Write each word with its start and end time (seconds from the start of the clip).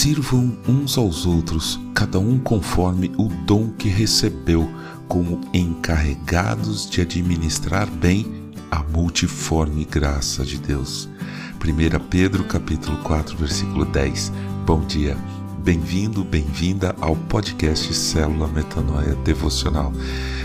Sirvam 0.00 0.56
uns 0.68 0.96
aos 0.96 1.26
outros, 1.26 1.76
cada 1.92 2.20
um 2.20 2.38
conforme 2.38 3.10
o 3.18 3.24
dom 3.44 3.70
que 3.70 3.88
recebeu, 3.88 4.70
como 5.08 5.40
encarregados 5.52 6.88
de 6.88 7.00
administrar 7.00 7.90
bem 7.90 8.24
a 8.70 8.80
multiforme 8.80 9.84
graça 9.84 10.44
de 10.44 10.56
Deus. 10.56 11.08
1 11.56 11.98
Pedro 12.08 12.44
capítulo 12.44 12.96
4, 12.98 13.36
versículo 13.36 13.84
10. 13.86 14.32
Bom 14.64 14.86
dia. 14.86 15.16
Bem-vindo, 15.64 16.22
bem-vinda 16.22 16.94
ao 17.00 17.16
podcast 17.16 17.92
Célula 17.92 18.46
Metanoia 18.46 19.16
Devocional. 19.24 19.92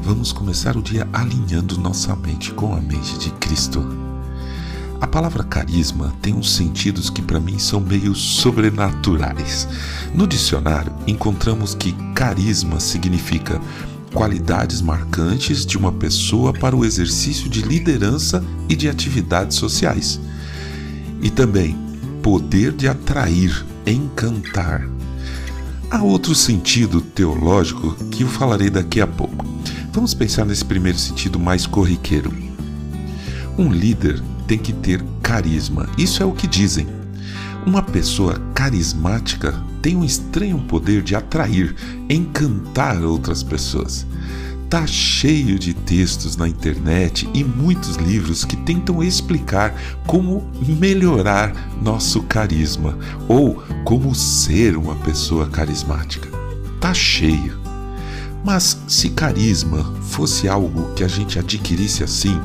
Vamos 0.00 0.30
começar 0.32 0.76
o 0.76 0.82
dia 0.82 1.08
alinhando 1.12 1.76
nossa 1.76 2.14
mente 2.14 2.52
com 2.52 2.72
a 2.72 2.80
mente 2.80 3.18
de 3.18 3.32
Cristo. 3.32 4.09
A 5.00 5.06
palavra 5.06 5.42
carisma 5.42 6.14
tem 6.20 6.34
uns 6.34 6.54
sentidos 6.54 7.08
que 7.08 7.22
para 7.22 7.40
mim 7.40 7.58
são 7.58 7.80
meio 7.80 8.14
sobrenaturais. 8.14 9.66
No 10.14 10.26
dicionário, 10.26 10.92
encontramos 11.06 11.74
que 11.74 11.92
carisma 12.14 12.78
significa 12.78 13.60
qualidades 14.12 14.82
marcantes 14.82 15.64
de 15.64 15.78
uma 15.78 15.90
pessoa 15.90 16.52
para 16.52 16.76
o 16.76 16.84
exercício 16.84 17.48
de 17.48 17.62
liderança 17.62 18.44
e 18.68 18.76
de 18.76 18.90
atividades 18.90 19.56
sociais. 19.56 20.20
E 21.22 21.30
também 21.30 21.78
poder 22.22 22.72
de 22.72 22.86
atrair, 22.86 23.64
encantar. 23.86 24.86
Há 25.90 26.02
outro 26.02 26.34
sentido 26.34 27.00
teológico 27.00 27.94
que 28.10 28.22
eu 28.22 28.28
falarei 28.28 28.68
daqui 28.68 29.00
a 29.00 29.06
pouco. 29.06 29.46
Vamos 29.92 30.12
pensar 30.12 30.44
nesse 30.44 30.64
primeiro 30.64 30.98
sentido 30.98 31.38
mais 31.38 31.66
corriqueiro. 31.66 32.49
Um 33.60 33.70
líder 33.70 34.22
tem 34.48 34.56
que 34.56 34.72
ter 34.72 35.04
carisma. 35.22 35.86
Isso 35.98 36.22
é 36.22 36.26
o 36.26 36.32
que 36.32 36.46
dizem. 36.46 36.86
Uma 37.66 37.82
pessoa 37.82 38.40
carismática 38.54 39.52
tem 39.82 39.98
um 39.98 40.02
estranho 40.02 40.58
poder 40.60 41.02
de 41.02 41.14
atrair, 41.14 41.76
encantar 42.08 43.04
outras 43.04 43.42
pessoas. 43.42 44.06
Tá 44.70 44.86
cheio 44.86 45.58
de 45.58 45.74
textos 45.74 46.38
na 46.38 46.48
internet 46.48 47.28
e 47.34 47.44
muitos 47.44 47.96
livros 47.96 48.46
que 48.46 48.56
tentam 48.56 49.02
explicar 49.02 49.74
como 50.06 50.42
melhorar 50.66 51.52
nosso 51.82 52.22
carisma 52.22 52.96
ou 53.28 53.62
como 53.84 54.14
ser 54.14 54.74
uma 54.74 54.94
pessoa 54.94 55.46
carismática. 55.50 56.30
Tá 56.80 56.94
cheio. 56.94 57.60
Mas 58.42 58.80
se 58.88 59.10
carisma 59.10 59.84
fosse 60.00 60.48
algo 60.48 60.94
que 60.94 61.04
a 61.04 61.08
gente 61.08 61.38
adquirisse 61.38 62.02
assim, 62.02 62.40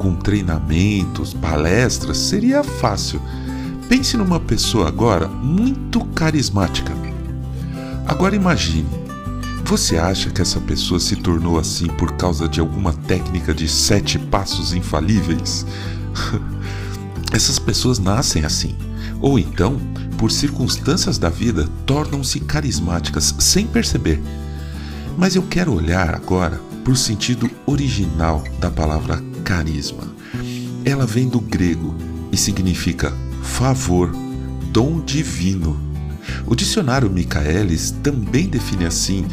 com 0.00 0.14
treinamentos, 0.14 1.34
palestras, 1.34 2.16
seria 2.16 2.64
fácil. 2.64 3.20
Pense 3.86 4.16
numa 4.16 4.40
pessoa 4.40 4.88
agora 4.88 5.28
muito 5.28 6.02
carismática. 6.06 6.90
Agora 8.06 8.34
imagine, 8.34 8.88
você 9.62 9.98
acha 9.98 10.30
que 10.30 10.40
essa 10.40 10.58
pessoa 10.58 10.98
se 10.98 11.16
tornou 11.16 11.58
assim 11.58 11.86
por 11.86 12.12
causa 12.12 12.48
de 12.48 12.60
alguma 12.60 12.94
técnica 12.94 13.52
de 13.52 13.68
sete 13.68 14.18
passos 14.18 14.72
infalíveis? 14.72 15.66
Essas 17.30 17.58
pessoas 17.58 17.98
nascem 17.98 18.44
assim, 18.44 18.74
ou 19.20 19.38
então, 19.38 19.78
por 20.16 20.32
circunstâncias 20.32 21.18
da 21.18 21.28
vida, 21.28 21.68
tornam-se 21.84 22.40
carismáticas 22.40 23.34
sem 23.38 23.66
perceber. 23.66 24.20
Mas 25.18 25.36
eu 25.36 25.42
quero 25.42 25.74
olhar 25.74 26.14
agora 26.14 26.58
para 26.82 26.92
o 26.92 26.96
sentido 26.96 27.50
original 27.66 28.42
da 28.58 28.70
palavra 28.70 29.29
carisma. 29.40 30.14
Ela 30.84 31.06
vem 31.06 31.28
do 31.28 31.40
grego 31.40 31.94
e 32.32 32.36
significa 32.36 33.12
favor, 33.42 34.10
dom 34.72 35.00
divino. 35.00 35.78
O 36.46 36.54
dicionário 36.54 37.10
Michaelis 37.10 37.90
também 38.02 38.48
define 38.48 38.86
assim: 38.86 39.26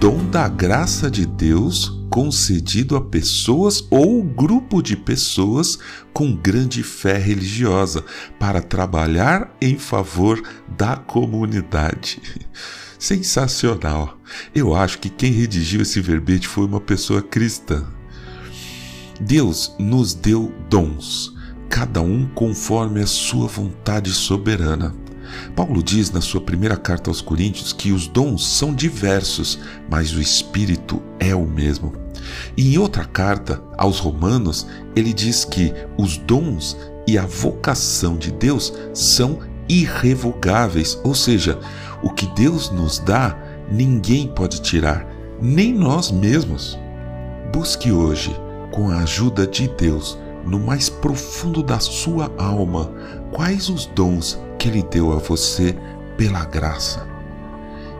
dom 0.00 0.24
da 0.30 0.48
graça 0.48 1.10
de 1.10 1.26
Deus 1.26 2.00
concedido 2.10 2.94
a 2.94 3.00
pessoas 3.00 3.84
ou 3.90 4.22
grupo 4.22 4.80
de 4.80 4.96
pessoas 4.96 5.78
com 6.12 6.34
grande 6.34 6.82
fé 6.82 7.18
religiosa 7.18 8.04
para 8.38 8.62
trabalhar 8.62 9.52
em 9.60 9.76
favor 9.76 10.40
da 10.76 10.96
comunidade. 10.96 12.22
Sensacional! 12.98 14.18
Eu 14.54 14.74
acho 14.74 14.98
que 14.98 15.10
quem 15.10 15.32
redigiu 15.32 15.82
esse 15.82 16.00
verbete 16.00 16.46
foi 16.46 16.64
uma 16.64 16.80
pessoa 16.80 17.20
cristã. 17.20 17.84
Deus 19.20 19.74
nos 19.78 20.12
deu 20.12 20.52
dons, 20.68 21.34
cada 21.68 22.00
um 22.00 22.26
conforme 22.34 23.00
a 23.00 23.06
sua 23.06 23.46
vontade 23.46 24.10
soberana. 24.10 24.94
Paulo 25.54 25.82
diz 25.82 26.10
na 26.10 26.20
sua 26.20 26.40
primeira 26.40 26.76
carta 26.76 27.10
aos 27.10 27.20
Coríntios 27.20 27.72
que 27.72 27.92
os 27.92 28.06
dons 28.06 28.46
são 28.46 28.74
diversos, 28.74 29.58
mas 29.88 30.12
o 30.12 30.20
Espírito 30.20 31.02
é 31.18 31.34
o 31.34 31.46
mesmo. 31.46 31.92
E 32.56 32.74
em 32.74 32.78
outra 32.78 33.04
carta 33.04 33.62
aos 33.76 33.98
Romanos, 33.98 34.66
ele 34.94 35.12
diz 35.12 35.44
que 35.44 35.72
os 35.96 36.16
dons 36.16 36.76
e 37.06 37.18
a 37.18 37.26
vocação 37.26 38.16
de 38.16 38.32
Deus 38.32 38.72
são 38.92 39.38
irrevogáveis, 39.68 40.98
ou 41.04 41.14
seja, 41.14 41.58
o 42.02 42.10
que 42.10 42.26
Deus 42.34 42.70
nos 42.70 42.98
dá, 42.98 43.36
ninguém 43.70 44.28
pode 44.28 44.60
tirar, 44.60 45.06
nem 45.40 45.72
nós 45.72 46.10
mesmos. 46.10 46.78
Busque 47.52 47.90
hoje 47.90 48.43
com 48.74 48.90
a 48.90 48.98
ajuda 49.02 49.46
de 49.46 49.68
Deus, 49.68 50.18
no 50.44 50.58
mais 50.58 50.88
profundo 50.88 51.62
da 51.62 51.78
sua 51.78 52.28
alma, 52.36 52.90
quais 53.30 53.68
os 53.68 53.86
dons 53.86 54.42
que 54.58 54.66
Ele 54.66 54.82
deu 54.82 55.12
a 55.12 55.16
você 55.20 55.78
pela 56.16 56.44
graça. 56.44 57.06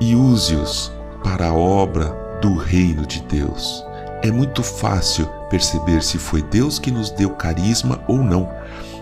E 0.00 0.16
use-os 0.16 0.92
para 1.22 1.46
a 1.50 1.54
obra 1.54 2.06
do 2.42 2.56
reino 2.56 3.06
de 3.06 3.22
Deus. 3.22 3.84
É 4.24 4.30
muito 4.32 4.60
fácil 4.60 5.28
perceber 5.48 6.02
se 6.02 6.18
foi 6.18 6.42
Deus 6.42 6.80
que 6.80 6.90
nos 6.90 7.10
deu 7.10 7.30
carisma 7.30 8.02
ou 8.08 8.18
não. 8.18 8.50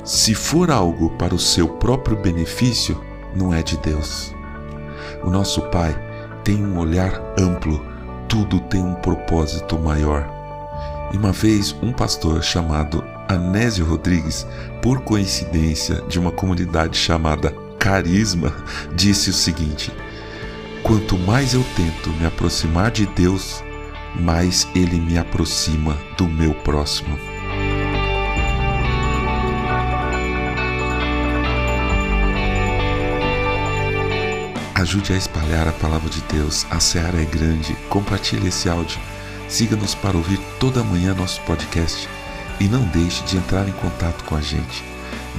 Se 0.04 0.34
for 0.34 0.70
algo 0.70 1.16
para 1.16 1.34
o 1.34 1.38
seu 1.38 1.66
próprio 1.66 2.18
benefício, 2.18 3.02
não 3.34 3.54
é 3.54 3.62
de 3.62 3.78
Deus. 3.78 4.34
O 5.24 5.30
nosso 5.30 5.62
Pai 5.70 5.96
tem 6.44 6.62
um 6.62 6.78
olhar 6.78 7.22
amplo, 7.38 7.82
tudo 8.28 8.60
tem 8.60 8.82
um 8.82 8.96
propósito 8.96 9.78
maior. 9.78 10.43
E 11.12 11.16
uma 11.16 11.32
vez 11.32 11.74
um 11.82 11.92
pastor 11.92 12.42
chamado 12.42 13.04
Anésio 13.28 13.84
Rodrigues, 13.84 14.46
por 14.82 15.00
coincidência 15.02 16.02
de 16.08 16.18
uma 16.18 16.30
comunidade 16.30 16.96
chamada 16.98 17.50
Carisma, 17.78 18.52
disse 18.94 19.30
o 19.30 19.32
seguinte: 19.32 19.92
Quanto 20.82 21.18
mais 21.18 21.54
eu 21.54 21.64
tento 21.76 22.10
me 22.10 22.26
aproximar 22.26 22.90
de 22.90 23.06
Deus, 23.06 23.62
mais 24.14 24.66
ele 24.74 25.00
me 25.00 25.18
aproxima 25.18 25.96
do 26.16 26.28
meu 26.28 26.54
próximo. 26.54 27.18
Ajude 34.74 35.14
a 35.14 35.16
espalhar 35.16 35.66
a 35.66 35.72
palavra 35.72 36.10
de 36.10 36.20
Deus. 36.24 36.66
A 36.70 36.78
seara 36.78 37.22
é 37.22 37.24
grande. 37.24 37.74
Compartilhe 37.88 38.48
esse 38.48 38.68
áudio 38.68 38.98
Siga-nos 39.54 39.94
para 39.94 40.16
ouvir 40.16 40.40
toda 40.58 40.82
manhã 40.82 41.14
nosso 41.14 41.40
podcast 41.42 42.08
e 42.58 42.64
não 42.64 42.82
deixe 42.86 43.22
de 43.22 43.36
entrar 43.36 43.68
em 43.68 43.72
contato 43.74 44.24
com 44.24 44.34
a 44.34 44.40
gente. 44.40 44.82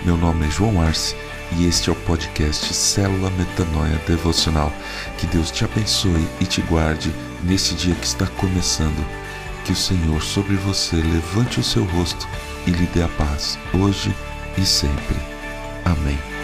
Meu 0.05 0.17
nome 0.17 0.45
é 0.45 0.51
João 0.51 0.79
Arce 0.79 1.15
e 1.57 1.65
este 1.65 1.89
é 1.89 1.93
o 1.93 1.95
podcast 1.95 2.71
Célula 2.71 3.31
Metanoia 3.31 3.99
Devocional. 4.05 4.71
Que 5.17 5.25
Deus 5.25 5.49
te 5.49 5.65
abençoe 5.65 6.27
e 6.39 6.45
te 6.45 6.61
guarde 6.61 7.11
nesse 7.43 7.73
dia 7.73 7.95
que 7.95 8.05
está 8.05 8.27
começando. 8.37 9.03
Que 9.65 9.71
o 9.71 9.75
Senhor 9.75 10.21
sobre 10.21 10.57
você 10.57 10.97
levante 10.97 11.59
o 11.59 11.63
seu 11.63 11.85
rosto 11.85 12.27
e 12.67 12.69
lhe 12.69 12.85
dê 12.85 13.01
a 13.01 13.07
paz, 13.07 13.57
hoje 13.73 14.15
e 14.59 14.61
sempre. 14.63 15.17
Amém. 15.83 16.40